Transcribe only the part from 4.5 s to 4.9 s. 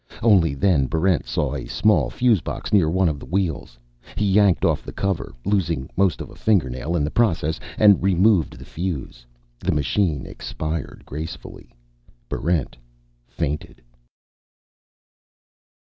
off